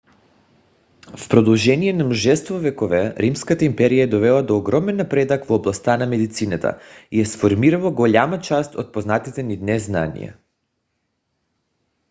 в 1.21 1.29
продължение 1.29 1.93
на 1.93 2.05
множество 2.05 2.55
векове 2.59 3.15
римската 3.17 3.65
империя 3.65 4.03
е 4.03 4.07
довела 4.07 4.43
до 4.43 4.57
огромен 4.57 4.95
напредък 4.95 5.45
в 5.45 5.51
областта 5.51 5.97
на 5.97 6.07
медицината 6.07 6.79
и 7.11 7.21
е 7.21 7.25
сформирала 7.25 7.91
голяма 7.91 8.41
част 8.41 8.75
от 8.75 8.93
познатите 8.93 9.43
ни 9.43 9.57
днес 9.57 9.85
знания 9.85 10.37